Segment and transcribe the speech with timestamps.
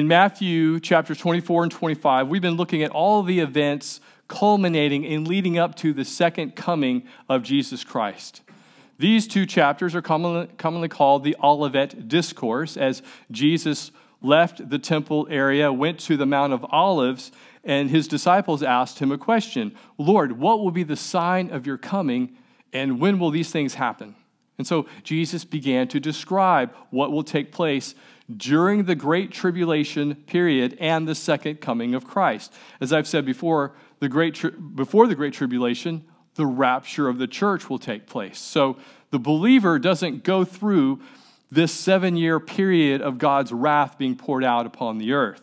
[0.00, 5.24] In Matthew chapters 24 and 25, we've been looking at all the events culminating in
[5.24, 8.40] leading up to the second coming of Jesus Christ.
[8.98, 13.90] These two chapters are commonly, called the Olivet Discourse, as Jesus
[14.22, 17.30] left the temple area, went to the Mount of Olives,
[17.62, 21.76] and his disciples asked him a question Lord, what will be the sign of your
[21.76, 22.38] coming,
[22.72, 24.14] and when will these things happen?
[24.56, 27.94] And so Jesus began to describe what will take place
[28.36, 32.52] during the Great Tribulation period and the second coming of Christ.
[32.80, 36.04] As I've said before, the great tri- before the Great Tribulation,
[36.34, 38.38] the rapture of the church will take place.
[38.38, 38.76] So
[39.10, 41.00] the believer doesn't go through
[41.50, 45.42] this seven year period of God's wrath being poured out upon the earth.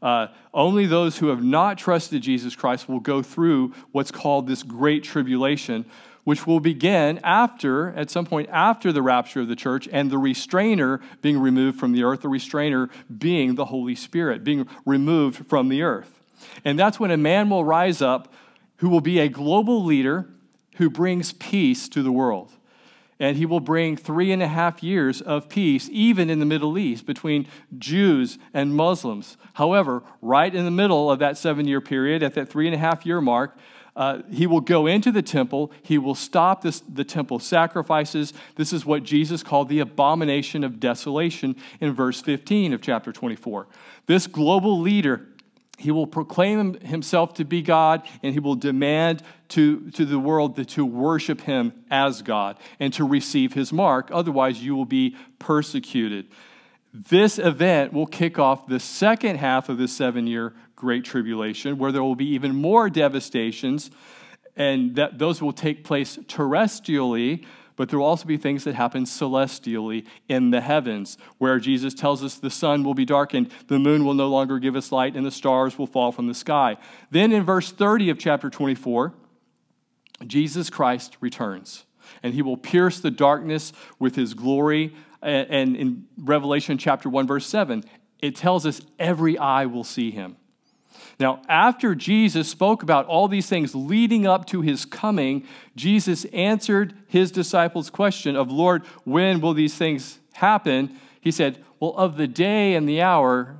[0.00, 4.62] Uh, only those who have not trusted Jesus Christ will go through what's called this
[4.62, 5.84] great tribulation,
[6.30, 10.16] which will begin after, at some point after the rapture of the church and the
[10.16, 15.68] restrainer being removed from the earth, the restrainer being the Holy Spirit, being removed from
[15.68, 16.20] the earth.
[16.64, 18.32] And that's when a man will rise up
[18.76, 20.28] who will be a global leader
[20.76, 22.52] who brings peace to the world.
[23.18, 26.78] And he will bring three and a half years of peace, even in the Middle
[26.78, 29.36] East, between Jews and Muslims.
[29.54, 32.78] However, right in the middle of that seven year period, at that three and a
[32.78, 33.58] half year mark,
[33.96, 35.72] uh, he will go into the temple.
[35.82, 38.32] He will stop this, the temple sacrifices.
[38.56, 43.66] This is what Jesus called the abomination of desolation in verse 15 of chapter 24.
[44.06, 45.26] This global leader,
[45.78, 50.68] he will proclaim himself to be God and he will demand to, to the world
[50.68, 54.10] to worship him as God and to receive his mark.
[54.12, 56.26] Otherwise, you will be persecuted.
[56.92, 61.92] This event will kick off the second half of the seven year Great Tribulation, where
[61.92, 63.90] there will be even more devastations,
[64.56, 67.44] and that those will take place terrestrially,
[67.76, 72.24] but there will also be things that happen celestially in the heavens, where Jesus tells
[72.24, 75.26] us the sun will be darkened, the moon will no longer give us light, and
[75.26, 76.78] the stars will fall from the sky.
[77.10, 79.12] Then in verse 30 of chapter 24,
[80.26, 81.84] Jesus Christ returns,
[82.22, 84.94] and he will pierce the darkness with his glory.
[85.20, 87.84] And in Revelation chapter 1, verse 7,
[88.20, 90.36] it tells us every eye will see him.
[91.18, 95.46] Now, after Jesus spoke about all these things leading up to his coming,
[95.76, 100.98] Jesus answered his disciples' question of, Lord, when will these things happen?
[101.20, 103.56] He said, Well, of the day and the hour,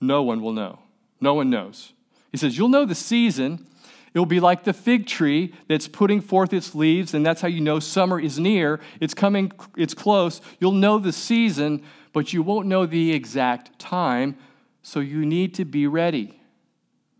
[0.00, 0.78] no one will know.
[1.20, 1.92] No one knows.
[2.30, 3.66] He says, You'll know the season.
[4.12, 7.48] It will be like the fig tree that's putting forth its leaves, and that's how
[7.48, 8.80] you know summer is near.
[8.98, 10.40] It's coming, it's close.
[10.58, 14.36] You'll know the season, but you won't know the exact time,
[14.82, 16.39] so you need to be ready.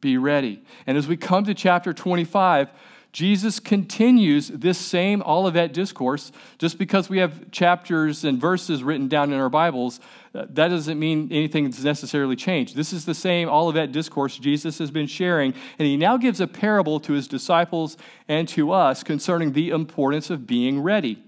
[0.00, 0.62] Be ready.
[0.86, 2.70] And as we come to chapter 25,
[3.12, 6.30] Jesus continues this same Olivet discourse.
[6.58, 9.98] Just because we have chapters and verses written down in our Bibles,
[10.32, 12.76] uh, that doesn't mean anything's necessarily changed.
[12.76, 16.46] This is the same Olivet discourse Jesus has been sharing, and he now gives a
[16.46, 17.96] parable to his disciples
[18.28, 21.20] and to us concerning the importance of being ready.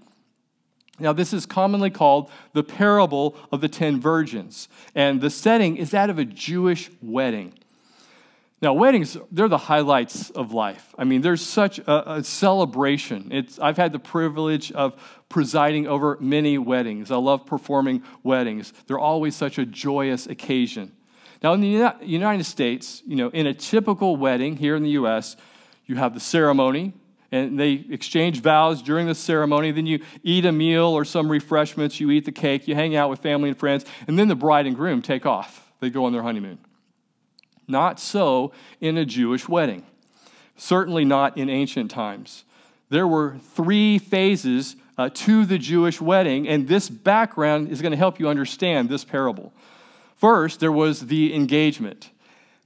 [0.99, 5.91] Now, this is commonly called the parable of the ten virgins, and the setting is
[5.91, 7.53] that of a Jewish wedding.
[8.63, 10.95] Now, weddings, they're the highlights of life.
[10.97, 13.27] I mean, there's such a, a, celebration.
[13.33, 14.95] It's, I've had the privilege of
[15.27, 17.11] presiding over many weddings.
[17.11, 18.71] I love performing weddings.
[18.87, 20.93] They're always such a joyous occasion.
[21.43, 25.35] Now, in the United States, you know, in a typical wedding here in the U.S.,
[25.85, 26.93] you have the ceremony,
[27.33, 29.71] and they exchange vows during the ceremony.
[29.71, 33.09] Then you eat a meal or some refreshments, you eat the cake, you hang out
[33.09, 35.69] with family and friends, and then the bride and groom take off.
[35.81, 36.59] They go on their honeymoon.
[37.67, 38.51] Not so
[38.81, 39.85] in a Jewish wedding,
[40.57, 42.43] certainly not in ancient times.
[42.89, 47.97] There were three phases uh, to the Jewish wedding, and this background is going to
[47.97, 49.51] help you understand this parable.
[50.15, 52.09] First, there was the engagement.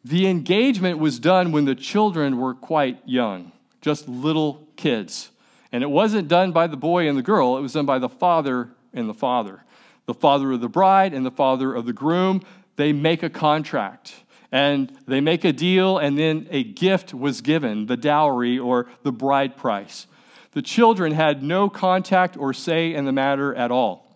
[0.04, 5.32] The engagement was done when the children were quite young, just little kids.
[5.72, 8.10] And it wasn't done by the boy and the girl, it was done by the
[8.10, 9.64] father and the father.
[10.06, 12.42] The father of the bride and the father of the groom,
[12.78, 14.16] they make a contract
[14.52, 19.12] and they make a deal, and then a gift was given the dowry or the
[19.12, 20.08] bride price.
[20.54, 24.08] The children had no contact or say in the matter at all.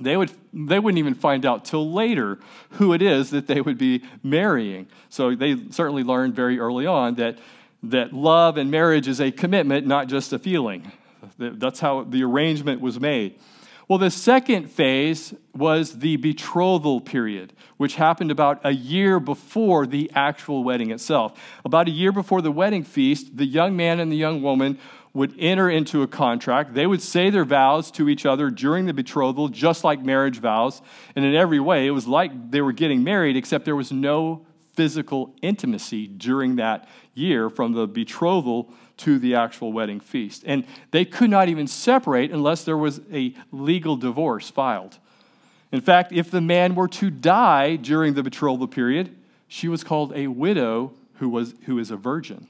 [0.00, 2.38] They, would, they wouldn't even find out till later
[2.72, 4.86] who it is that they would be marrying.
[5.08, 7.38] So they certainly learned very early on that,
[7.82, 10.92] that love and marriage is a commitment, not just a feeling.
[11.38, 13.40] That's how the arrangement was made.
[13.88, 20.10] Well, the second phase was the betrothal period, which happened about a year before the
[20.14, 21.40] actual wedding itself.
[21.64, 24.78] About a year before the wedding feast, the young man and the young woman
[25.14, 26.74] would enter into a contract.
[26.74, 30.82] They would say their vows to each other during the betrothal, just like marriage vows.
[31.16, 34.44] And in every way, it was like they were getting married, except there was no
[34.74, 40.42] physical intimacy during that year from the betrothal to the actual wedding feast.
[40.46, 44.98] And they could not even separate unless there was a legal divorce filed.
[45.72, 49.14] In fact, if the man were to die during the betrothal period,
[49.48, 52.48] she was called a widow who, was, who is a virgin.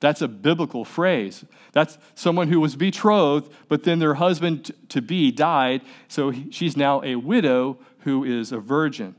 [0.00, 1.44] That's a biblical phrase.
[1.72, 7.02] That's someone who was betrothed, but then their husband to be died, so she's now
[7.02, 9.16] a widow who is a virgin.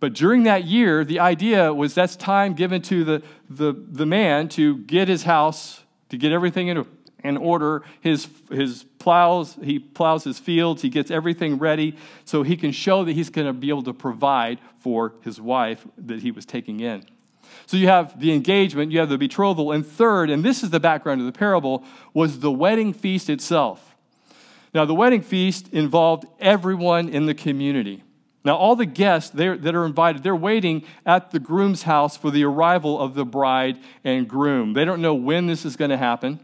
[0.00, 4.48] But during that year, the idea was that's time given to the, the, the man
[4.50, 6.86] to get his house, to get everything in,
[7.24, 12.56] in order, his, his plows, he plows his fields, he gets everything ready so he
[12.56, 16.30] can show that he's going to be able to provide for his wife that he
[16.30, 17.04] was taking in.
[17.66, 20.80] So you have the engagement, you have the betrothal, and third, and this is the
[20.80, 23.96] background of the parable, was the wedding feast itself.
[24.74, 28.02] Now, the wedding feast involved everyone in the community.
[28.46, 32.44] Now, all the guests that are invited, they're waiting at the groom's house for the
[32.44, 34.72] arrival of the bride and groom.
[34.72, 36.38] They don't know when this is going to happen.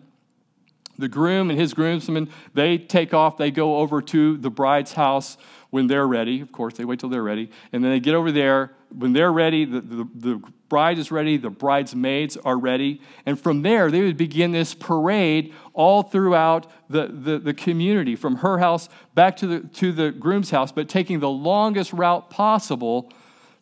[0.99, 5.39] The groom and his groomsmen, they take off, they go over to the bride's house
[5.71, 6.41] when they're ready.
[6.41, 7.51] Of course, they wait till they're ready.
[7.73, 8.73] And then they get over there.
[8.95, 13.01] When they're ready, the, the, the bride is ready, the bridesmaids are ready.
[13.27, 18.37] And from there, they would begin this parade all throughout the, the, the community, from
[18.37, 23.13] her house back to the, to the groom's house, but taking the longest route possible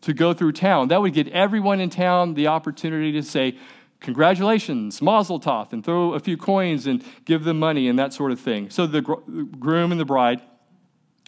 [0.03, 0.89] to go through town.
[0.89, 3.59] That would get everyone in town the opportunity to say,
[4.01, 8.33] Congratulations, Mazel Tov, and throw a few coins and give them money and that sort
[8.33, 8.71] of thing.
[8.71, 10.41] So the groom and the bride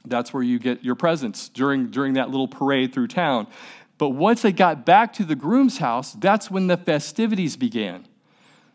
[0.04, 3.46] that's where you get your presents during, during that little parade through town.
[4.02, 8.04] But once they got back to the groom's house, that's when the festivities began.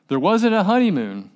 [0.07, 1.31] There wasn't a honeymoon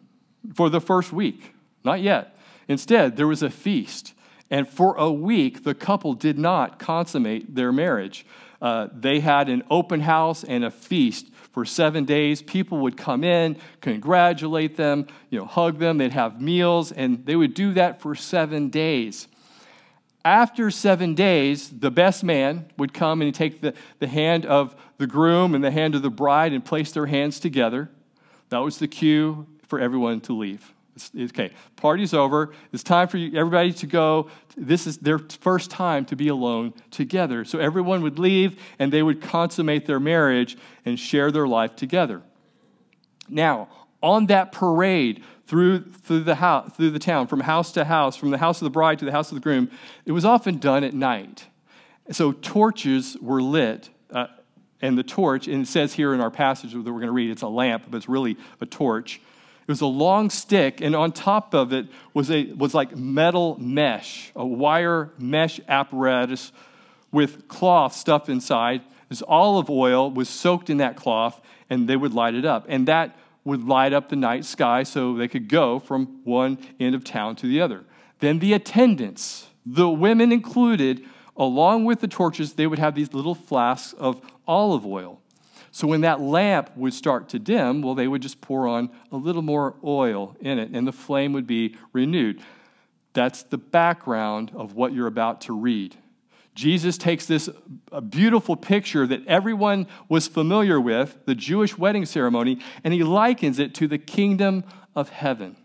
[0.54, 1.54] for the first week,
[1.84, 2.38] not yet.
[2.70, 4.14] Instead, there was a feast.
[4.50, 8.26] And for a week, the couple did not consummate their marriage.
[8.62, 12.42] Uh, they had an open house and a feast for seven days.
[12.42, 15.98] People would come in, congratulate them, you know, hug them.
[15.98, 19.28] They'd have meals, and they would do that for seven days.
[20.24, 25.08] After seven days, the best man would come and take the, the hand of the
[25.08, 27.90] groom and the hand of the bride and place their hands together.
[28.50, 30.74] That was the cue for everyone to leave.
[30.96, 32.52] It's, okay, party's over.
[32.72, 34.30] It's time for you, everybody to go.
[34.56, 37.46] This is their first time to be alone together.
[37.46, 42.22] So everyone would leave and they would consummate their marriage and share their life together.
[43.30, 43.70] Now,
[44.02, 48.30] on that parade, through, through, the house, through the town, from house to house, from
[48.30, 49.70] the house of the bride to the house of the groom,
[50.06, 51.48] it was often done at night.
[52.12, 54.28] So torches were lit, uh,
[54.82, 57.30] and the torch, and it says here in our passage that we're going to read,
[57.30, 59.22] it's a lamp, but it's really a torch.
[59.62, 63.58] It was a long stick, and on top of it was, a, was like metal
[63.60, 66.52] mesh, a wire mesh apparatus
[67.12, 68.82] with cloth stuffed inside.
[69.10, 71.40] This olive oil was soaked in that cloth,
[71.70, 72.66] and they would light it up.
[72.68, 76.96] And that would light up the night sky so they could go from one end
[76.96, 77.84] of town to the other.
[78.20, 81.04] Then the attendants, the women included,
[81.36, 85.20] along with the torches, they would have these little flasks of olive oil.
[85.72, 89.16] So when that lamp would start to dim, well, they would just pour on a
[89.16, 92.42] little more oil in it and the flame would be renewed.
[93.14, 95.96] That's the background of what you're about to read.
[96.54, 97.50] Jesus takes this
[98.10, 103.74] beautiful picture that everyone was familiar with, the Jewish wedding ceremony, and he likens it
[103.76, 104.66] to the kingdom
[104.96, 105.56] of heaven.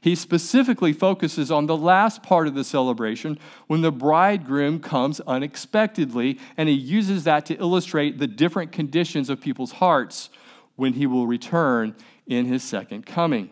[0.00, 6.38] He specifically focuses on the last part of the celebration when the bridegroom comes unexpectedly,
[6.56, 10.30] and he uses that to illustrate the different conditions of people's hearts
[10.76, 13.50] when he will return in his second coming.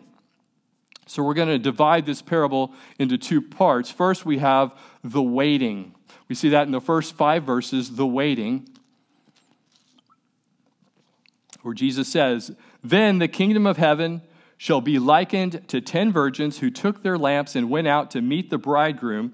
[1.05, 3.89] So, we're going to divide this parable into two parts.
[3.89, 5.95] First, we have the waiting
[6.27, 8.67] we see that in the first five verses, the waiting,
[11.61, 12.51] where Jesus says,
[12.83, 14.21] Then the kingdom of heaven
[14.57, 18.49] shall be likened to ten virgins who took their lamps and went out to meet
[18.49, 19.33] the bridegroom.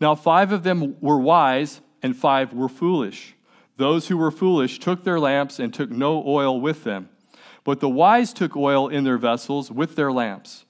[0.00, 3.34] Now, five of them were wise, and five were foolish.
[3.76, 7.08] Those who were foolish took their lamps and took no oil with them.
[7.64, 10.64] But the wise took oil in their vessels with their lamps.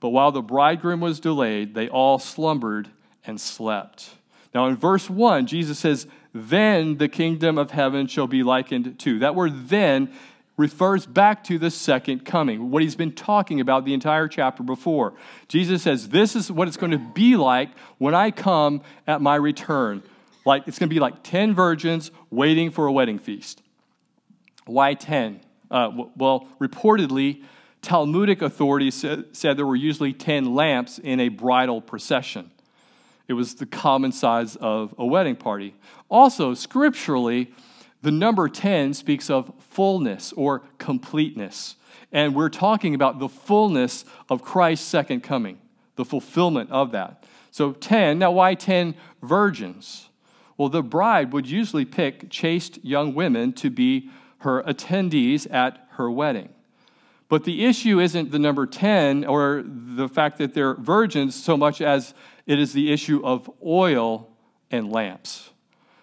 [0.00, 2.90] But while the bridegroom was delayed, they all slumbered
[3.24, 4.10] and slept.
[4.54, 9.18] Now, in verse 1, Jesus says, Then the kingdom of heaven shall be likened to.
[9.18, 10.12] That word then
[10.56, 15.14] refers back to the second coming, what he's been talking about the entire chapter before.
[15.48, 19.34] Jesus says, This is what it's going to be like when I come at my
[19.34, 20.02] return.
[20.46, 23.62] Like it's going to be like 10 virgins waiting for a wedding feast.
[24.66, 25.40] Why 10?
[25.70, 27.42] Uh, well, reportedly,
[27.82, 32.50] Talmudic authorities said there were usually 10 lamps in a bridal procession.
[33.26, 35.74] It was the common size of a wedding party.
[36.08, 37.52] Also, scripturally,
[38.02, 41.76] the number 10 speaks of fullness or completeness.
[42.12, 45.58] And we're talking about the fullness of Christ's second coming,
[45.96, 47.24] the fulfillment of that.
[47.50, 50.08] So 10, now why 10 virgins?
[50.56, 56.10] Well, the bride would usually pick chaste young women to be her attendees at her
[56.10, 56.50] wedding.
[57.28, 61.80] But the issue isn't the number 10 or the fact that they're virgins so much
[61.80, 62.14] as
[62.46, 64.28] it is the issue of oil
[64.70, 65.50] and lamps.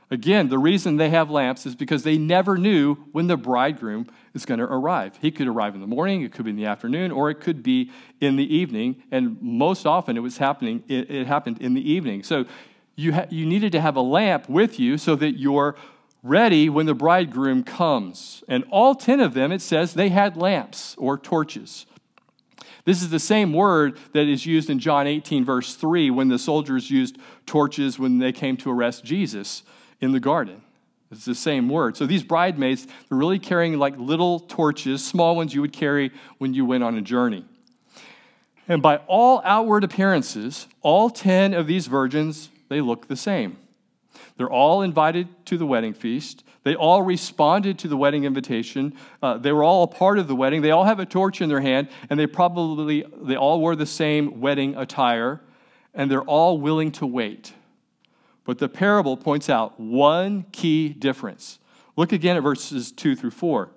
[0.10, 4.46] Again, the reason they have lamps is because they never knew when the bridegroom is
[4.46, 5.18] going to arrive.
[5.22, 7.64] He could arrive in the morning, it could be in the afternoon, or it could
[7.64, 9.04] be in the evening.
[9.10, 12.24] And most often it was happening, it, it happened in the evening.
[12.24, 12.46] So
[12.98, 15.78] you, ha- you needed to have a lamp with you so that you're
[16.24, 18.44] ready when the bridegroom comes.
[18.50, 21.86] And all 10 of them, it says, they had lamps or torches.
[22.84, 26.40] This is the same word that is used in John 18, verse 3, when the
[26.40, 29.64] soldiers used torches when they came to arrest Jesus
[30.00, 30.62] in the garden.
[31.12, 31.98] It's the same word.
[31.98, 36.54] So these bridesmaids, they're really carrying like little torches, small ones you would carry when
[36.54, 37.46] you went on a journey.
[38.68, 43.58] And by all outward appearances, all 10 of these virgins, they look the same.
[44.38, 46.44] They're all invited to the wedding feast.
[46.64, 48.94] They all responded to the wedding invitation.
[49.22, 50.62] Uh, they were all a part of the wedding.
[50.62, 53.86] They all have a torch in their hand, and they probably they all wore the
[53.86, 55.42] same wedding attire,
[55.94, 57.54] and they're all willing to wait.
[58.44, 61.60] But the parable points out one key difference.
[61.96, 63.70] Look again at verses 2 through 4.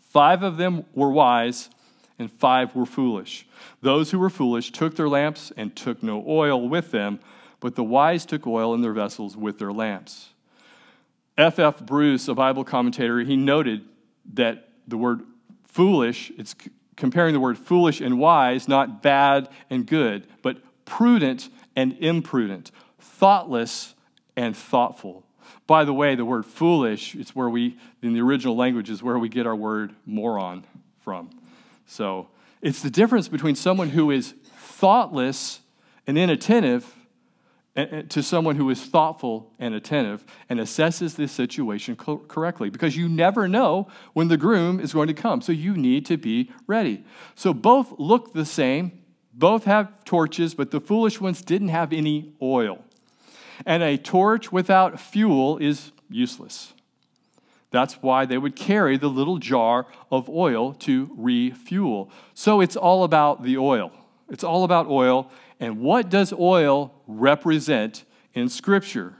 [0.00, 1.70] Five of them were wise,
[2.18, 3.46] and five were foolish.
[3.82, 7.20] Those who were foolish took their lamps and took no oil with them,
[7.60, 10.30] but the wise took oil in their vessels with their lamps.
[11.38, 11.60] F.
[11.60, 11.80] F.
[11.80, 13.84] Bruce, a Bible commentator, he noted
[14.34, 15.22] that the word
[15.62, 16.56] foolish, it's
[16.96, 23.94] comparing the word foolish and wise, not bad and good, but prudent and imprudent, thoughtless
[24.36, 25.24] and thoughtful.
[25.68, 29.18] By the way, the word foolish, it's where we, in the original language, is where
[29.18, 30.64] we get our word moron
[31.00, 31.30] from.
[31.86, 32.28] So
[32.60, 35.60] it's the difference between someone who is thoughtless
[36.06, 36.94] and inattentive
[37.78, 43.08] to someone who is thoughtful and attentive and assesses this situation co- correctly because you
[43.08, 45.40] never know when the groom is going to come.
[45.40, 47.04] So you need to be ready.
[47.34, 52.32] So both look the same, both have torches, but the foolish ones didn't have any
[52.42, 52.84] oil.
[53.64, 56.72] And a torch without fuel is useless.
[57.70, 62.10] That's why they would carry the little jar of oil to refuel.
[62.34, 63.92] So it's all about the oil.
[64.30, 69.14] It's all about oil and what does oil represent in Scripture?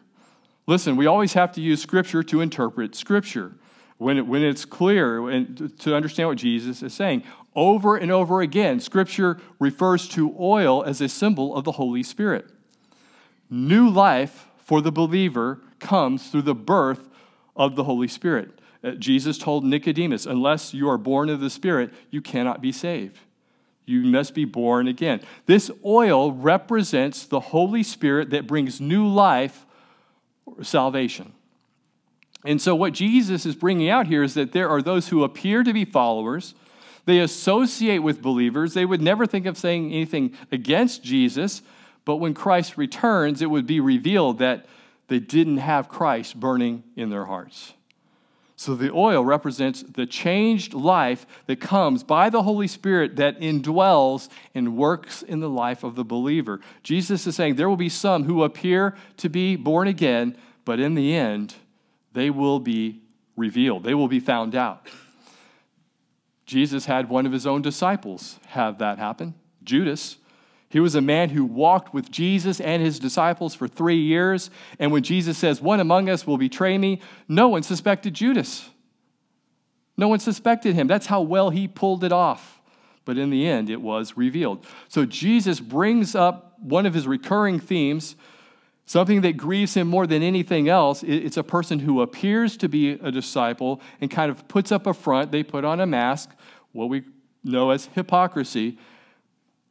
[0.67, 3.55] Listen, we always have to use Scripture to interpret Scripture
[3.97, 7.25] when, it, when it's clear and to understand what Jesus is saying.
[7.55, 12.47] Over and over again, Scripture refers to oil as a symbol of the Holy Spirit.
[13.51, 17.09] New life for the believer comes through the birth
[17.57, 18.61] of the Holy Spirit.
[18.85, 23.19] Uh, Jesus told Nicodemus, unless you are born of the Spirit, you cannot be saved.
[23.89, 25.21] You must be born again.
[25.47, 29.65] This oil represents the Holy Spirit that brings new life,
[30.63, 31.33] salvation.
[32.45, 35.63] And so, what Jesus is bringing out here is that there are those who appear
[35.63, 36.55] to be followers.
[37.05, 38.75] They associate with believers.
[38.75, 41.63] They would never think of saying anything against Jesus,
[42.05, 44.67] but when Christ returns, it would be revealed that
[45.09, 47.73] they didn't have Christ burning in their hearts.
[48.59, 54.29] So the oil represents the changed life that comes by the Holy Spirit that indwells
[54.53, 56.59] and works in the life of the believer.
[56.83, 60.97] Jesus is saying there will be some who appear to be born again, but in
[60.97, 61.55] the end,
[62.15, 63.01] they will be
[63.37, 64.89] revealed, they will be found out.
[66.45, 70.17] Jesus had one of his own disciples have that happen, Judas.
[70.71, 74.51] He was a man who walked with Jesus and his disciples for three years.
[74.79, 78.69] And when Jesus says, One among us will betray me, no one suspected Judas.
[79.97, 80.87] No one suspected him.
[80.87, 82.61] That's how well he pulled it off.
[83.05, 84.67] But in the end, it was revealed.
[84.89, 88.15] So Jesus brings up one of his recurring themes,
[88.85, 91.03] something that grieves him more than anything else.
[91.03, 94.93] It's a person who appears to be a disciple and kind of puts up a
[94.93, 95.33] front.
[95.33, 96.31] They put on a mask,
[96.73, 97.05] what we
[97.43, 98.79] know as hypocrisy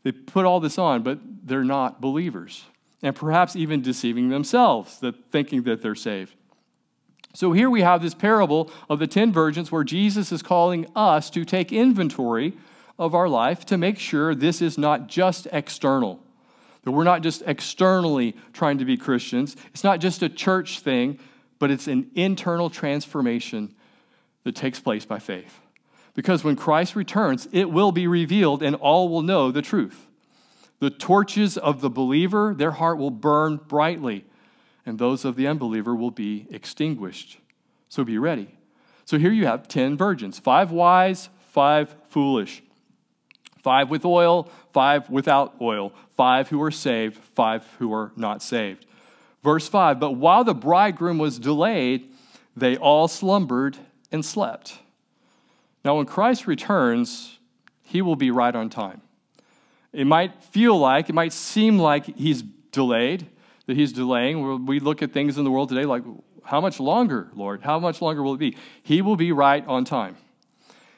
[0.07, 2.63] they put all this on, but they're not believers.
[3.03, 6.33] And perhaps even deceiving themselves, that thinking that they're saved.
[7.33, 11.29] So here we have this parable of the 10 virgins where Jesus is calling us
[11.31, 12.53] to take inventory
[12.97, 16.23] of our life to make sure this is not just external.
[16.83, 19.57] That we're not just externally trying to be Christians.
[19.73, 21.19] It's not just a church thing,
[21.59, 23.75] but it's an internal transformation
[24.45, 25.59] that takes place by faith.
[26.17, 30.07] Because when Christ returns, it will be revealed and all will know the truth.
[30.79, 34.25] The torches of the believer, their heart will burn brightly,
[34.83, 37.38] and those of the unbeliever will be extinguished.
[37.88, 38.57] So be ready.
[39.05, 42.63] So here you have 10 virgins five wise, five foolish,
[43.62, 48.88] five with oil, five without oil, five who are saved, five who are not saved.
[49.43, 52.12] Verse 5 But while the bridegroom was delayed,
[52.55, 53.77] they all slumbered
[54.12, 54.79] and slept.
[55.88, 57.39] Now, when Christ returns,
[57.82, 59.00] he will be right on time.
[59.94, 62.41] It might feel like, it might seem like he's
[62.74, 63.25] delayed,
[63.67, 64.65] that he's delaying.
[64.65, 66.03] We look at things in the world today like,
[66.44, 67.62] how much longer, Lord?
[67.62, 68.58] How much longer will it be?
[68.84, 70.17] He will be right on time.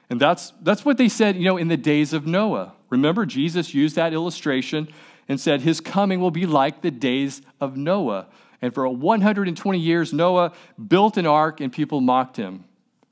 [0.09, 2.73] And that's, that's what they said, you know, in the days of Noah.
[2.89, 4.87] Remember, Jesus used that illustration
[5.27, 8.25] and said, His coming will be like the days of Noah.
[8.59, 10.51] And for 120 years, Noah
[10.87, 12.65] built an ark and people mocked him.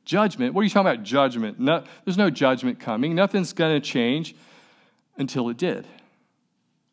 [0.07, 0.53] Judgment.
[0.53, 1.59] What are you talking about, judgment?
[1.59, 3.13] No, there's no judgment coming.
[3.13, 4.35] Nothing's going to change
[5.17, 5.85] until it did,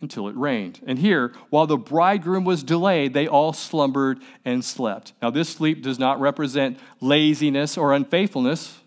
[0.01, 0.81] until it rained.
[0.85, 5.13] And here, while the bridegroom was delayed, they all slumbered and slept.
[5.23, 8.81] Now, this sleep does not represent laziness or unfaithfulness.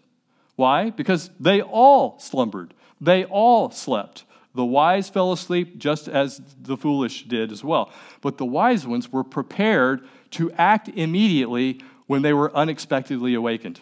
[0.58, 0.90] Why?
[0.90, 4.26] Because they all slumbered, they all slept.
[4.54, 7.94] The wise fell asleep just as the foolish did as well.
[8.20, 13.80] But the wise ones were prepared to act immediately when they were unexpectedly awakened.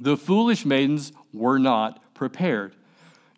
[0.00, 2.74] The foolish maidens were not prepared.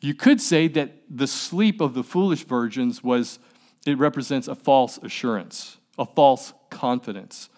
[0.01, 3.39] You could say that the sleep of the foolish virgins was,
[3.87, 7.49] it represents a false assurance, a false confidence.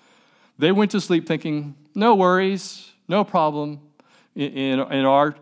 [0.59, 3.81] They went to sleep thinking, no worries, no problem.
[4.35, 5.35] In, in, in our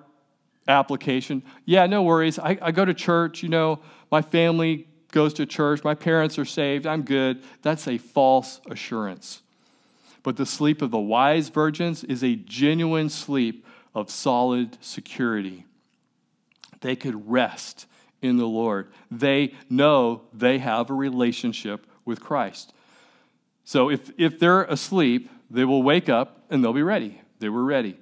[0.68, 2.38] application, yeah, no worries.
[2.38, 6.44] I, I go to church, you know, my family goes to church, my parents are
[6.44, 7.42] saved, I'm good.
[7.62, 9.42] That's a false assurance.
[10.26, 13.64] But the sleep of the wise virgins is a genuine sleep
[13.94, 15.66] of solid security.
[16.80, 17.86] They could rest
[18.20, 18.88] in the Lord.
[19.08, 22.72] They know they have a relationship with Christ.
[23.62, 27.20] So if, if they're asleep, they will wake up and they'll be ready.
[27.38, 27.96] They were ready.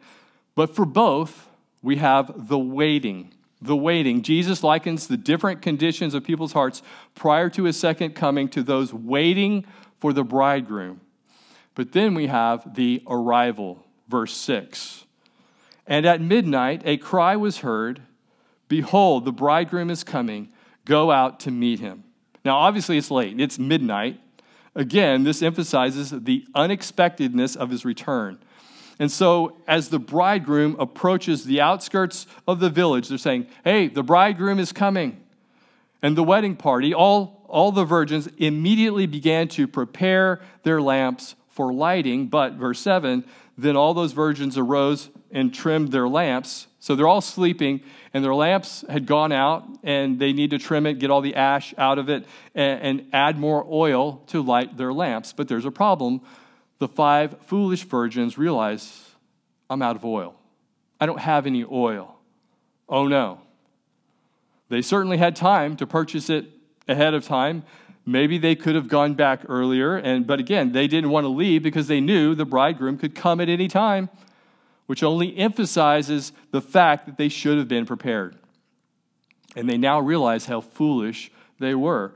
[0.55, 1.47] But for both,
[1.83, 3.35] we have the waiting.
[3.61, 4.23] The waiting.
[4.23, 6.81] Jesus likens the different conditions of people's hearts
[7.15, 9.67] prior to his second coming to those waiting
[10.01, 11.03] for the bridegroom.
[11.75, 15.05] But then we have the arrival, verse 6.
[15.87, 18.03] And at midnight a cry was heard
[18.67, 20.49] Behold, the bridegroom is coming.
[20.85, 22.03] Go out to meet him.
[22.45, 24.21] Now, obviously, it's late, it's midnight.
[24.75, 28.39] Again, this emphasizes the unexpectedness of his return.
[28.99, 34.03] And so, as the bridegroom approaches the outskirts of the village, they're saying, Hey, the
[34.03, 35.21] bridegroom is coming.
[36.03, 41.73] And the wedding party, all, all the virgins immediately began to prepare their lamps for
[41.73, 42.27] lighting.
[42.27, 43.25] But, verse 7,
[43.57, 46.67] then all those virgins arose and trimmed their lamps.
[46.81, 47.81] So they're all sleeping,
[48.13, 51.37] and their lamps had gone out, and they need to trim it, get all the
[51.37, 55.33] ash out of it, and, and add more oil to light their lamps.
[55.33, 56.21] But there's a problem.
[56.79, 59.11] The five foolish virgins realize,
[59.71, 60.35] I'm out of oil.
[61.01, 62.17] I don't have any oil.
[62.89, 63.41] Oh no.
[64.69, 66.47] They certainly had time to purchase it
[66.89, 67.63] ahead of time.
[68.07, 71.63] Maybe they could have gone back earlier, and, but again, they didn't want to leave
[71.63, 74.11] because they knew the bridegroom could come at any time,
[74.87, 78.37] which only emphasizes the fact that they should have been prepared.
[79.57, 82.13] And they now realize how foolish they were.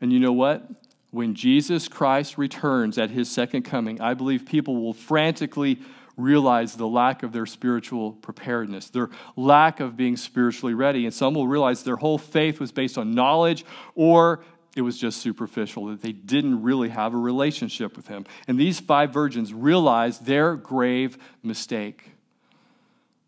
[0.00, 0.68] And you know what?
[1.10, 5.80] When Jesus Christ returns at his second coming, I believe people will frantically
[6.16, 11.04] realize the lack of their spiritual preparedness, their lack of being spiritually ready.
[11.04, 14.40] And some will realize their whole faith was based on knowledge or
[14.78, 18.24] it was just superficial, that they didn't really have a relationship with him.
[18.46, 22.12] And these five virgins realized their grave mistake.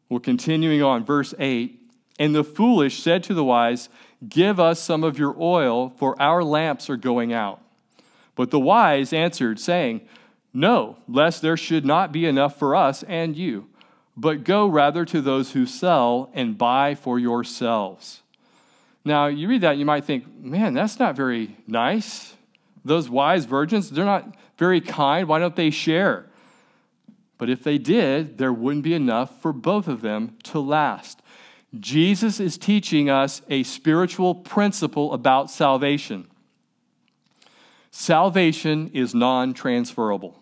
[0.08, 1.78] Well, continuing on, verse 8
[2.18, 3.88] And the foolish said to the wise,
[4.28, 7.60] Give us some of your oil, for our lamps are going out.
[8.36, 10.02] But the wise answered, saying,
[10.54, 13.68] No, lest there should not be enough for us and you,
[14.16, 18.22] but go rather to those who sell and buy for yourselves.
[19.04, 22.34] Now, you read that, you might think, man, that's not very nice.
[22.84, 25.26] Those wise virgins, they're not very kind.
[25.26, 26.26] Why don't they share?
[27.38, 31.22] But if they did, there wouldn't be enough for both of them to last.
[31.78, 36.26] Jesus is teaching us a spiritual principle about salvation.
[37.90, 40.40] Salvation is non transferable.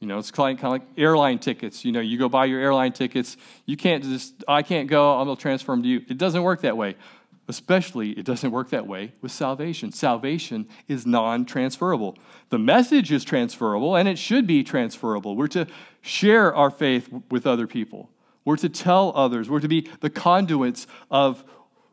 [0.00, 1.84] You know, it's kind of, like airline tickets.
[1.84, 3.36] You know, you go buy your airline tickets.
[3.66, 6.02] You can't just, I can't go, I'm going to transfer them to you.
[6.08, 6.96] It doesn't work that way.
[7.52, 9.92] Especially, it doesn't work that way with salvation.
[9.92, 12.16] Salvation is non transferable.
[12.48, 15.36] The message is transferable, and it should be transferable.
[15.36, 15.66] We're to
[16.00, 18.08] share our faith with other people.
[18.46, 19.50] We're to tell others.
[19.50, 21.44] We're to be the conduits of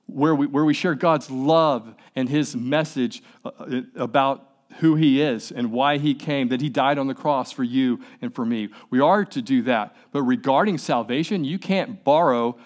[0.05, 5.51] where we, where we share God's love and his message uh, about who he is
[5.51, 8.69] and why he came, that he died on the cross for you and for me.
[8.89, 9.93] We are to do that.
[10.13, 12.57] But regarding salvation, you can't borrow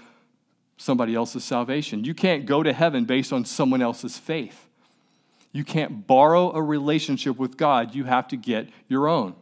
[0.84, 2.04] somebody else's salvation.
[2.04, 4.68] You can't go to heaven based on someone else's faith.
[5.54, 7.96] You can't borrow a relationship with God.
[7.96, 9.34] You have to get your own.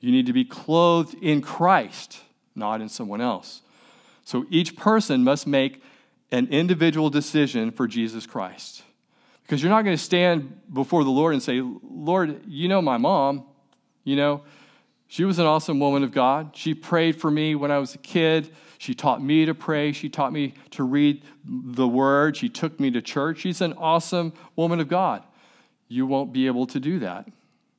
[0.00, 2.20] You need to be clothed in Christ,
[2.56, 3.62] not in someone else.
[4.24, 5.80] So each person must make
[6.32, 8.82] an individual decision for Jesus Christ.
[9.42, 12.96] Because you're not going to stand before the Lord and say, Lord, you know my
[12.96, 13.44] mom.
[14.02, 14.42] You know,
[15.06, 16.56] she was an awesome woman of God.
[16.56, 18.52] She prayed for me when I was a kid.
[18.84, 19.92] She taught me to pray.
[19.92, 22.36] She taught me to read the word.
[22.36, 23.38] She took me to church.
[23.38, 25.22] She's an awesome woman of God.
[25.88, 27.26] You won't be able to do that.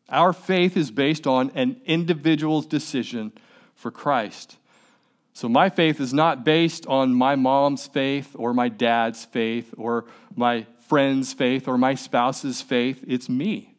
[0.10, 3.34] Our faith is based on an individual's decision
[3.76, 4.58] for Christ.
[5.34, 10.06] So my faith is not based on my mom's faith or my dad's faith or
[10.36, 13.04] my friend's faith or my spouse's faith.
[13.08, 13.76] It's me.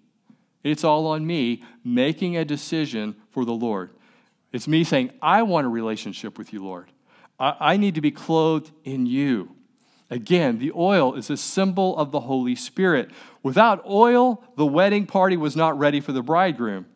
[0.62, 3.90] It's all on me making a decision for the Lord.
[4.52, 6.92] It's me saying, I want a relationship with you, Lord.
[7.38, 9.54] I, need to be clothed in you.
[10.10, 13.10] Again, the oil is a symbol of the Holy Spirit.
[13.42, 16.86] Without oil, the wedding party was not ready for the bridegroom.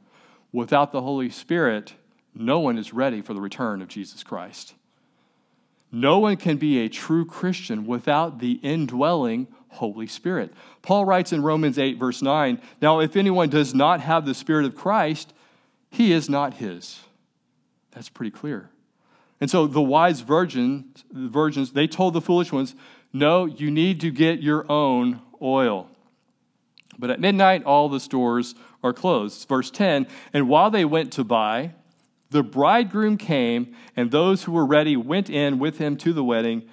[0.53, 1.94] Without the Holy Spirit,
[2.35, 4.74] no one is ready for the return of Jesus Christ.
[5.92, 10.53] No one can be a true Christian without the indwelling Holy Spirit.
[10.83, 14.66] Paul writes in Romans 8, verse 9 Now, if anyone does not have the Spirit
[14.66, 15.33] of Christ,
[15.90, 17.00] he is not his.
[17.90, 18.70] That's pretty clear.
[19.40, 22.74] And so the wise virgins, virgins, they told the foolish ones,
[23.12, 25.88] No, you need to get your own oil.
[26.98, 29.48] But at midnight, all the stores are closed.
[29.48, 31.72] Verse 10 And while they went to buy,
[32.31, 36.68] the bridegroom came, and those who were ready went in with him to the wedding,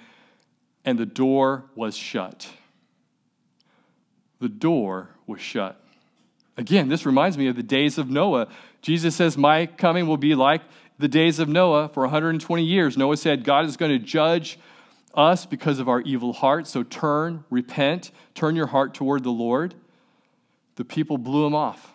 [0.84, 2.48] and the door was shut
[4.40, 5.80] the door was shut.
[6.56, 8.48] Again, this reminds me of the days of Noah.
[8.82, 10.62] Jesus says, My coming will be like
[10.98, 12.96] the days of Noah for 120 years.
[12.96, 14.58] Noah said, God is going to judge
[15.14, 16.70] us because of our evil hearts.
[16.70, 19.74] So turn, repent, turn your heart toward the Lord.
[20.76, 21.92] The people blew him off.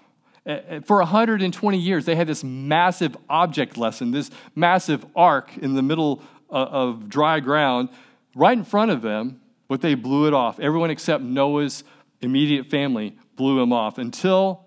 [0.86, 6.22] For 120 years, they had this massive object lesson, this massive ark in the middle
[6.50, 7.90] uh, of dry ground
[8.36, 9.40] right in front of them,
[9.70, 10.60] but they blew it off.
[10.60, 11.86] Everyone except Noah's
[12.22, 14.66] immediate family blew him off until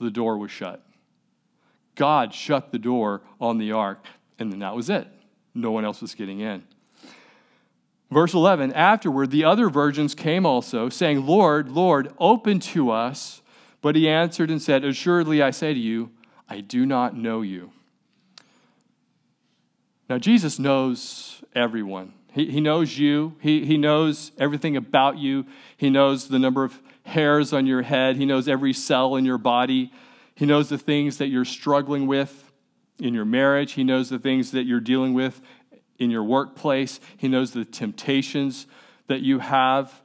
[0.00, 0.82] the door was shut.
[1.98, 4.04] God shut the door on the ark,
[4.38, 5.06] and then that was it.
[5.52, 6.62] No one else was getting in.
[8.10, 13.42] Verse 11 Afterward, the other virgins came also, saying, Lord, Lord, open to us.
[13.80, 16.10] But he answered and said, Assuredly, I say to you,
[16.48, 17.72] I do not know you.
[20.08, 22.14] Now, Jesus knows everyone.
[22.32, 26.80] He, he knows you, he, he knows everything about you, he knows the number of
[27.08, 29.92] hairs on your head, He knows every cell in your body,
[30.38, 32.52] He knows the things that you're struggling with
[33.00, 35.40] in your marriage, He knows the things that you're dealing with
[35.98, 38.68] in your workplace, He knows the temptations
[39.08, 40.00] that you have,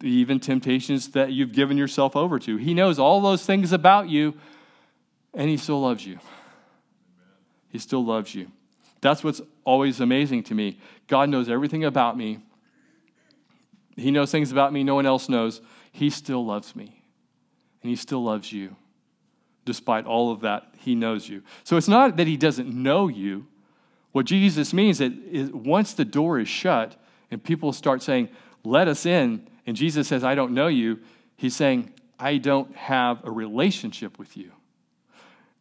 [0.00, 2.56] even temptations that you've given yourself over to.
[2.56, 4.34] He knows all those things about you,
[5.34, 6.20] and He still loves you.
[7.68, 8.52] He still loves you.
[9.00, 10.78] That's what's always amazing to me.
[11.08, 12.38] God knows everything about me.
[13.96, 15.60] He knows things about me no one else knows.
[15.90, 17.02] He still loves me,
[17.82, 18.76] and He still loves you.
[19.64, 21.42] Despite all of that, He knows you.
[21.62, 23.46] So it's not that He doesn't know you.
[24.12, 26.96] What Jesus means is once the door is shut
[27.30, 28.28] and people start saying,
[28.62, 31.00] Let us in, and Jesus says, I don't know you,
[31.36, 34.52] He's saying, I don't have a relationship with you.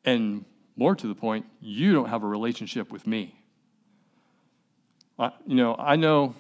[0.05, 3.35] And more to the point, you don't have a relationship with me.
[5.17, 6.35] Uh, you know, I know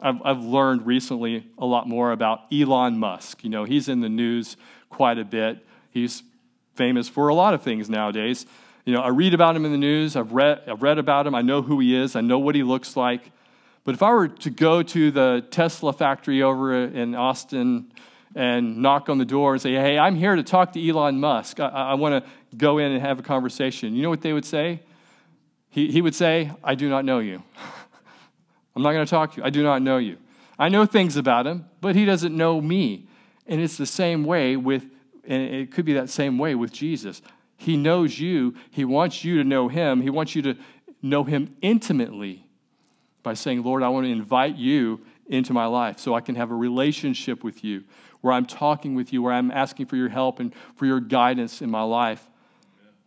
[0.00, 3.44] I've, I've learned recently a lot more about Elon Musk.
[3.44, 4.56] You know, he's in the news
[4.88, 5.64] quite a bit.
[5.90, 6.22] He's
[6.80, 8.46] famous for a lot of things nowadays.
[8.86, 10.16] You know, I read about him in the news.
[10.16, 11.34] I've read, I've read about him.
[11.34, 12.16] I know who he is.
[12.16, 13.32] I know what he looks like.
[13.84, 17.92] But if I were to go to the Tesla factory over in Austin
[18.34, 21.60] and knock on the door and say, hey, I'm here to talk to Elon Musk,
[21.60, 24.46] I, I want to go in and have a conversation, you know what they would
[24.46, 24.80] say?
[25.68, 27.42] He, he would say, I do not know you.
[28.74, 29.44] I'm not going to talk to you.
[29.44, 30.16] I do not know you.
[30.58, 33.06] I know things about him, but he doesn't know me.
[33.46, 34.84] And it's the same way with,
[35.30, 37.22] and it could be that same way with Jesus.
[37.56, 38.54] He knows you.
[38.70, 40.02] He wants you to know him.
[40.02, 40.56] He wants you to
[41.00, 42.44] know him intimately
[43.22, 46.50] by saying, Lord, I want to invite you into my life so I can have
[46.50, 47.84] a relationship with you
[48.22, 51.62] where I'm talking with you, where I'm asking for your help and for your guidance
[51.62, 52.28] in my life.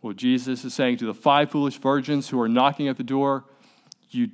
[0.00, 3.44] Well, Jesus is saying to the five foolish virgins who are knocking at the door,
[4.10, 4.30] you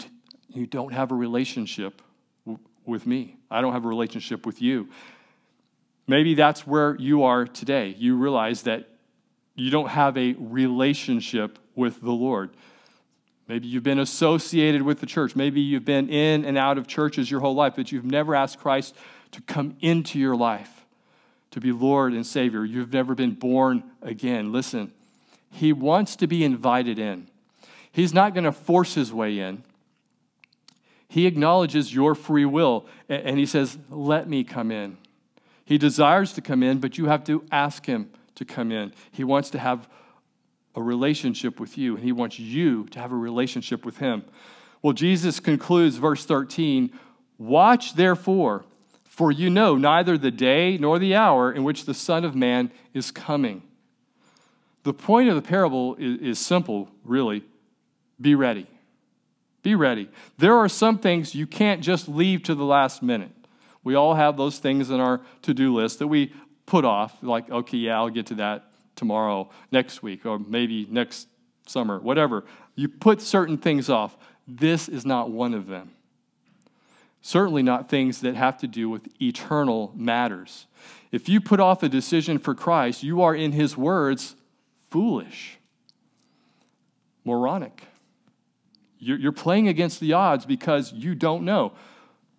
[0.48, 2.02] You don't have a relationship
[2.44, 3.36] w- with me.
[3.50, 4.88] I don't have a relationship with you.
[6.10, 7.94] Maybe that's where you are today.
[7.96, 8.88] You realize that
[9.54, 12.50] you don't have a relationship with the Lord.
[13.46, 15.36] Maybe you've been associated with the church.
[15.36, 18.58] Maybe you've been in and out of churches your whole life, but you've never asked
[18.58, 18.96] Christ
[19.30, 20.84] to come into your life,
[21.52, 22.64] to be Lord and Savior.
[22.64, 24.50] You've never been born again.
[24.50, 24.90] Listen,
[25.52, 27.28] He wants to be invited in.
[27.92, 29.62] He's not going to force His way in.
[31.06, 34.96] He acknowledges your free will and He says, Let me come in.
[35.70, 38.92] He desires to come in, but you have to ask Him to come in.
[39.12, 39.88] He wants to have
[40.74, 44.24] a relationship with you, and He wants you to have a relationship with Him.
[44.82, 46.90] Well, Jesus concludes verse 13
[47.38, 48.64] Watch therefore,
[49.04, 52.72] for you know neither the day nor the hour in which the Son of Man
[52.92, 53.62] is coming.
[54.82, 57.44] The point of the parable is, is simple, really.
[58.20, 58.66] Be ready.
[59.62, 60.08] Be ready.
[60.36, 63.30] There are some things you can't just leave to the last minute.
[63.82, 66.32] We all have those things in our to do list that we
[66.66, 68.64] put off, like, okay, yeah, I'll get to that
[68.94, 71.28] tomorrow, next week, or maybe next
[71.66, 72.44] summer, whatever.
[72.74, 74.16] You put certain things off.
[74.46, 75.92] This is not one of them.
[77.22, 80.66] Certainly not things that have to do with eternal matters.
[81.12, 84.36] If you put off a decision for Christ, you are, in his words,
[84.90, 85.58] foolish,
[87.24, 87.84] moronic.
[88.98, 91.72] You're playing against the odds because you don't know.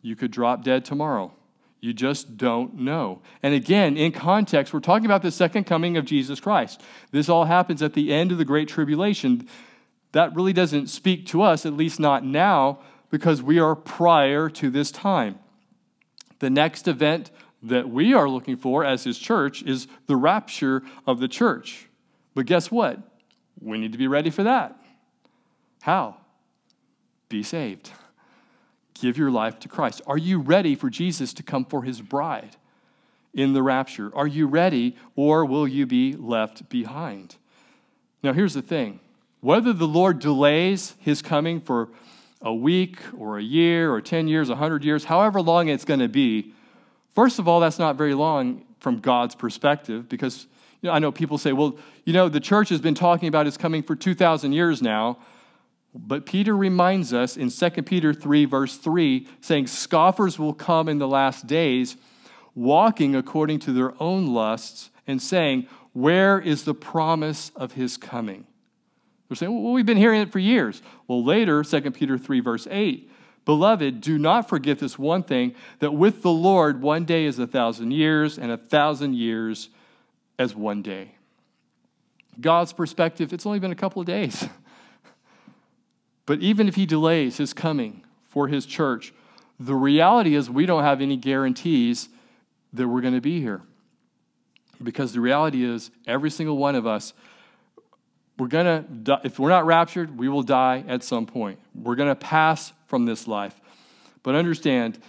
[0.02, 1.34] You could drop dead tomorrow.
[1.80, 3.22] You just don't know.
[3.42, 6.82] And again, in context, we're talking about the second coming of Jesus Christ.
[7.12, 9.48] This all happens at the end of the Great Tribulation.
[10.12, 14.70] That really doesn't speak to us, at least not now, because we are prior to
[14.70, 15.40] this time.
[16.40, 17.32] The next event
[17.64, 21.88] that we are looking for as His church is the rapture of the church.
[22.36, 23.00] But guess what?
[23.60, 24.78] We need to be ready for that.
[25.82, 26.18] How?
[27.28, 27.92] Be saved
[29.02, 30.02] give your life to Christ?
[30.06, 32.56] Are you ready for Jesus to come for his bride
[33.34, 34.16] in the rapture?
[34.16, 37.36] Are you ready, or will you be left behind?
[38.24, 39.00] Now, here's the thing
[39.42, 41.90] whether the Lord delays his coming for
[42.42, 46.08] a week or a year or 10 years, 100 years, however long it's going to
[46.08, 46.54] be,
[47.14, 50.48] first of all, that's not very long from God's perspective because
[50.82, 53.46] you know, I know people say, well, you know, the church has been talking about
[53.46, 55.18] his coming for 2,000 years now.
[55.94, 61.00] But Peter reminds us in 2 Peter 3, verse 3, saying, Scoffers will come in
[61.00, 61.98] the last days,
[62.56, 68.46] walking according to their own lusts, and saying, Where is the promise of his coming?
[69.28, 70.82] They're saying, Well, we've been hearing it for years.
[71.08, 73.12] Well, later, 2 Peter 3, verse 8,
[73.44, 77.48] Beloved, do not forget this one thing that with the Lord, one day is a
[77.48, 79.70] thousand years, and a thousand years
[80.40, 81.16] as one day.
[82.40, 84.48] God's perspective, it's only been a couple of days.
[86.32, 89.14] But even if he delays his coming for his church,
[89.60, 92.08] the reality is we don't have any guarantees
[92.72, 93.62] that we're going to be here.
[94.82, 97.12] Because the reality is, every single one of us,
[98.40, 101.60] we're going to, if we're not raptured, we will die at some point.
[101.76, 103.60] We're going to pass from this life.
[104.24, 105.00] But understand,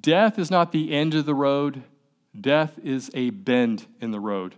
[0.00, 1.82] death is not the end of the road,
[2.40, 4.54] death is a bend in the road.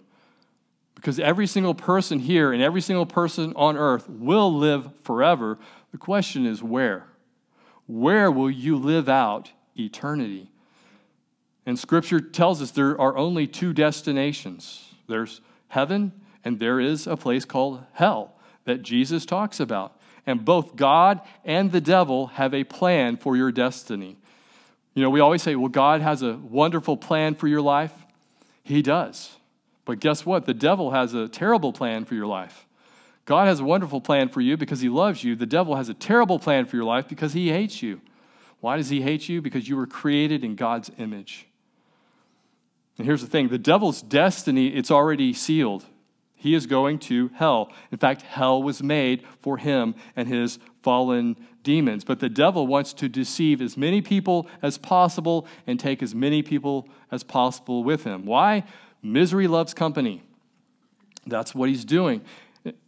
[0.94, 5.59] Because every single person here and every single person on earth will live forever,
[5.94, 7.07] the question is where?
[7.87, 10.50] Where will you live out eternity?
[11.66, 16.11] And scripture tells us there are only two destinations there's heaven,
[16.44, 19.96] and there is a place called hell that Jesus talks about.
[20.26, 24.16] And both God and the devil have a plan for your destiny.
[24.94, 27.92] You know, we always say, well, God has a wonderful plan for your life.
[28.64, 29.37] He does.
[29.85, 30.44] But guess what?
[30.44, 32.66] The devil has a terrible plan for your life.
[33.24, 35.34] God has a wonderful plan for you because he loves you.
[35.34, 38.00] The devil has a terrible plan for your life because he hates you.
[38.60, 39.40] Why does he hate you?
[39.40, 41.46] Because you were created in God's image.
[42.96, 45.84] And here's the thing the devil's destiny, it's already sealed.
[46.37, 47.72] He is going to hell.
[47.90, 52.04] In fact, hell was made for him and his fallen demons.
[52.04, 56.42] But the devil wants to deceive as many people as possible and take as many
[56.42, 58.26] people as possible with him.
[58.26, 58.64] Why?
[59.02, 60.22] Misery loves company.
[61.26, 62.20] That's what he's doing.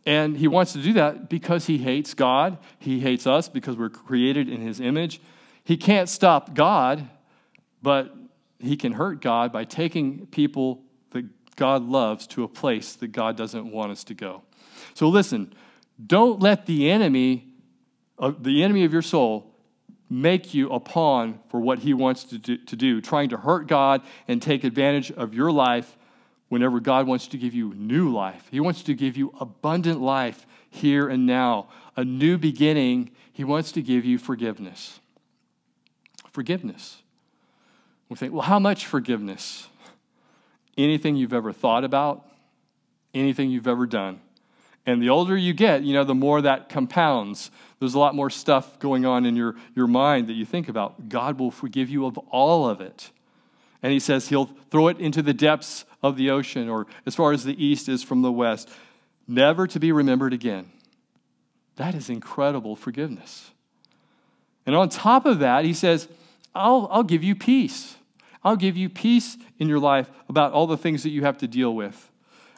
[0.07, 2.59] And he wants to do that because he hates God.
[2.79, 5.21] He hates us because we're created in his image.
[5.65, 7.09] He can't stop God,
[7.83, 8.15] but
[8.59, 13.37] he can hurt God by taking people that God loves to a place that God
[13.37, 14.43] doesn't want us to go.
[14.95, 15.53] So listen,
[16.05, 17.49] don't let the enemy,
[18.19, 19.53] uh, the enemy of your soul,
[20.09, 23.67] make you a pawn for what he wants to do, to do, trying to hurt
[23.67, 25.97] God and take advantage of your life
[26.49, 28.47] whenever God wants to give you new life.
[28.51, 33.11] He wants to give you abundant life here and now, a new beginning.
[33.33, 35.01] He wants to give you forgiveness.
[36.31, 37.03] Forgiveness.
[38.09, 39.69] We think, well, how much forgiveness?
[40.79, 42.27] Anything you've ever thought about,
[43.15, 44.21] anything you've ever done.
[44.85, 47.51] And the older you get, you know, the more that compounds.
[47.81, 51.09] There's a lot more stuff going on in your, your mind that you think about.
[51.09, 53.11] God will forgive you of all of it.
[53.87, 57.31] And he says he'll throw it into the depths of the ocean or as far
[57.31, 58.69] as the east is from the west,
[59.29, 60.73] never to be remembered again.
[61.77, 63.53] That is incredible forgiveness.
[64.67, 66.09] And on top of that, he says,
[66.53, 67.95] I'll, I'll give you peace.
[68.43, 71.47] I'll give you peace in your life about all the things that you have to
[71.47, 72.11] deal with.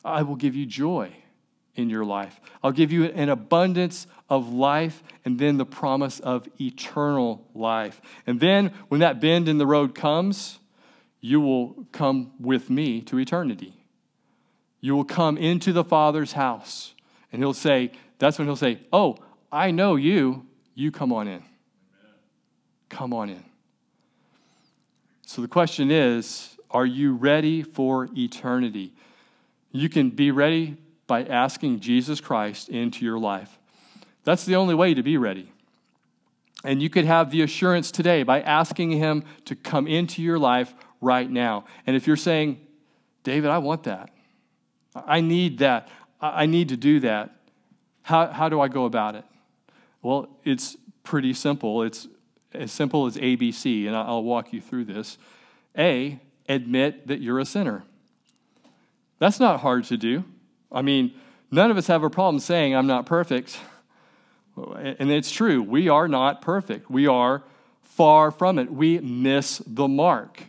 [0.03, 1.13] I will give you joy
[1.75, 2.41] in your life.
[2.65, 8.01] I'll give you an abundance of life and then the promise of eternal life.
[8.27, 10.59] And then when that bend in the road comes,
[11.21, 13.75] you will come with me to eternity.
[14.81, 16.95] You will come into the Father's house.
[17.33, 19.17] And he'll say, that's when he'll say, Oh,
[19.51, 20.47] I know you.
[20.75, 21.43] You come on in.
[22.89, 23.45] Come on in.
[25.27, 28.93] So the question is are you ready for eternity?
[29.73, 30.77] You can be ready
[31.07, 33.59] by asking Jesus Christ into your life.
[34.25, 35.51] That's the only way to be ready.
[36.65, 40.75] And you could have the assurance today by asking Him to come into your life
[41.01, 41.65] right now.
[41.87, 42.61] And if you're saying,
[43.23, 44.11] David, I want that,
[44.95, 45.89] I need that,
[46.21, 47.35] I need to do that,
[48.03, 49.25] how, how do I go about it?
[50.03, 51.83] Well, it's pretty simple.
[51.83, 52.09] It's
[52.53, 55.19] as simple as ABC, and I'll walk you through this.
[55.77, 57.85] A, admit that you're a sinner.
[59.19, 60.25] That's not hard to do.
[60.71, 61.13] I mean,
[61.51, 63.59] none of us have a problem saying, I'm not perfect.
[64.75, 66.91] And it's true, we are not perfect.
[66.91, 67.45] We are
[67.81, 68.73] far from it.
[68.73, 70.43] We miss the mark.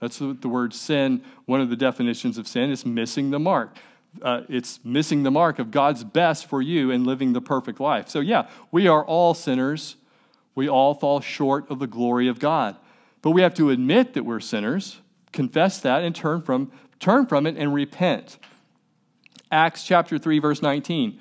[0.00, 1.22] That's the, word sin.
[1.46, 3.76] One of the definitions of sin is missing the mark.
[4.22, 8.08] Uh, it's missing the mark of God's best for you in living the perfect life.
[8.08, 9.96] So, yeah, we are all sinners.
[10.54, 12.76] We all fall short of the glory of God.
[13.22, 15.00] But we have to admit that we're sinners,
[15.32, 18.38] confess that, and turn from, turn from it and repent.
[19.50, 21.18] Acts chapter 3, verse 19.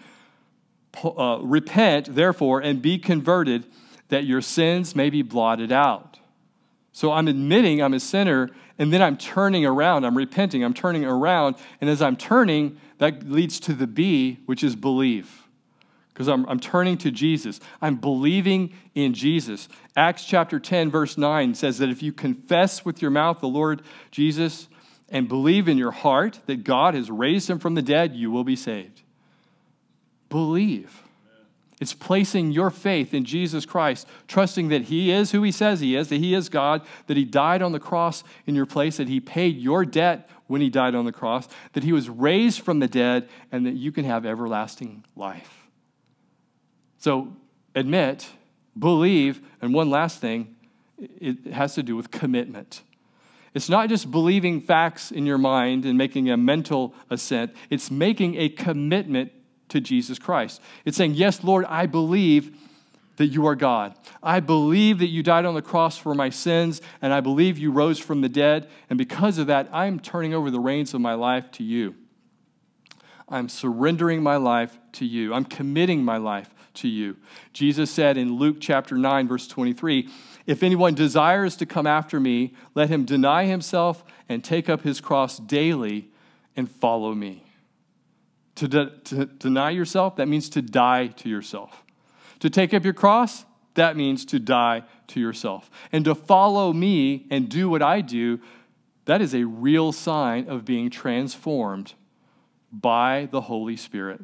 [1.03, 3.65] Uh, repent, therefore, and be converted,
[4.09, 6.19] that your sins may be blotted out.
[6.97, 10.03] So I'm admitting I'm a sinner, and then I'm turning around.
[10.03, 10.63] I'm repenting.
[10.63, 11.57] I'm turning around.
[11.79, 15.43] And as I'm turning, that leads to the B, which is believe.
[16.09, 17.59] Because I'm, I'm turning to Jesus.
[17.83, 19.69] I'm believing in Jesus.
[19.95, 23.83] Acts chapter 10, verse 9 says that if you confess with your mouth the Lord
[24.09, 24.67] Jesus
[25.07, 28.43] and believe in your heart that God has raised him from the dead, you will
[28.43, 29.03] be saved.
[30.29, 31.03] Believe.
[31.79, 35.95] It's placing your faith in Jesus Christ, trusting that He is who He says He
[35.95, 39.07] is, that He is God, that He died on the cross in your place, that
[39.07, 42.79] He paid your debt when He died on the cross, that He was raised from
[42.79, 45.67] the dead, and that you can have everlasting life.
[46.97, 47.35] So
[47.75, 48.27] admit,
[48.77, 50.55] believe, and one last thing,
[50.97, 52.81] it has to do with commitment.
[53.53, 58.35] It's not just believing facts in your mind and making a mental assent, it's making
[58.35, 59.31] a commitment
[59.69, 60.61] to Jesus Christ.
[60.85, 62.55] It's saying, Yes, Lord, I believe
[63.17, 63.95] that you are God.
[64.23, 67.71] I believe that you died on the cross for my sins, and I believe you
[67.71, 68.69] rose from the dead.
[68.89, 71.95] And because of that, I'm turning over the reins of my life to you.
[73.27, 75.33] I'm surrendering my life to you.
[75.33, 77.17] I'm committing my life to you.
[77.53, 80.07] Jesus said in Luke chapter 9, verse 23
[80.45, 85.01] If anyone desires to come after me, let him deny himself and take up his
[85.01, 86.09] cross daily
[86.55, 87.46] and follow me.
[88.57, 91.83] To, de- to deny yourself, that means to die to yourself.
[92.39, 95.69] To take up your cross, that means to die to yourself.
[95.91, 98.39] And to follow me and do what I do,
[99.05, 101.93] that is a real sign of being transformed
[102.71, 104.21] by the Holy Spirit.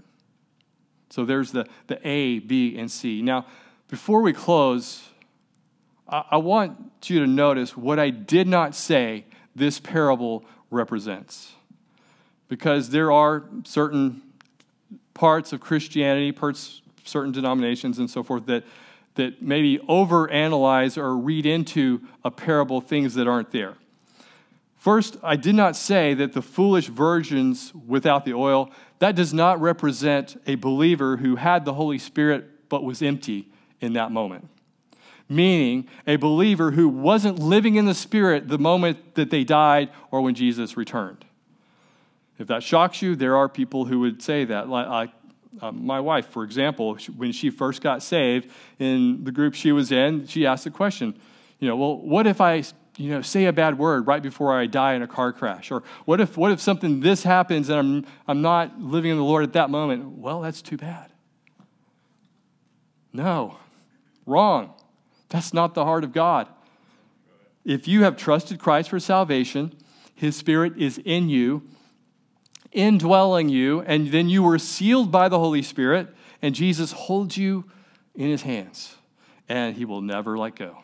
[1.09, 3.21] So there's the, the A, B, and C.
[3.21, 3.45] Now,
[3.87, 5.09] before we close,
[6.07, 11.53] I, I want you to notice what I did not say this parable represents
[12.53, 14.21] because there are certain
[15.15, 18.63] parts of Christianity, parts, certain denominations, and so forth that,
[19.15, 23.73] that maybe overanalyze or read into a parable things that aren't there.
[24.77, 28.69] First, I did not say that the foolish virgins without the oil,
[28.99, 33.47] that does not represent a believer who had the Holy Spirit but was empty
[33.81, 34.47] in that moment.
[35.27, 40.21] Meaning, a believer who wasn't living in the Spirit the moment that they died or
[40.21, 41.25] when Jesus returned.
[42.39, 44.69] If that shocks you, there are people who would say that.
[44.69, 45.11] Like
[45.61, 49.91] uh, my wife, for example, when she first got saved in the group she was
[49.91, 51.17] in, she asked the question,
[51.59, 52.63] you know, well, what if I
[52.97, 55.71] you know, say a bad word right before I die in a car crash?
[55.71, 59.23] Or what if, what if something this happens and I'm, I'm not living in the
[59.23, 60.17] Lord at that moment?
[60.17, 61.11] Well, that's too bad.
[63.11, 63.57] No,
[64.25, 64.73] wrong.
[65.29, 66.47] That's not the heart of God.
[67.65, 69.75] If you have trusted Christ for salvation,
[70.15, 71.63] His Spirit is in you,
[72.73, 77.65] indwelling you, and then you were sealed by the Holy Spirit, and Jesus holds you
[78.15, 78.95] in His hands,
[79.47, 80.79] and He will never let go.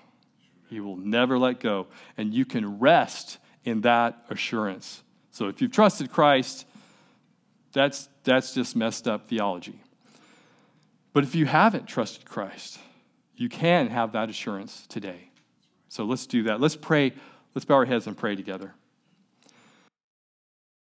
[0.69, 1.87] He will never let go.
[2.15, 5.03] And you can rest in that assurance.
[5.31, 6.65] So if you've trusted Christ,
[7.73, 9.79] that's, that's just messed up theology.
[11.11, 12.79] But if you haven't trusted Christ,
[13.35, 15.29] you can have that assurance today.
[15.87, 16.61] So let's do that.
[16.61, 17.13] Let's pray.
[17.55, 18.75] Let's bow our heads and pray together.